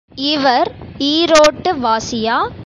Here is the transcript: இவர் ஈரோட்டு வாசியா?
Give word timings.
இவர் 0.17 0.69
ஈரோட்டு 0.99 1.71
வாசியா? 1.81 2.37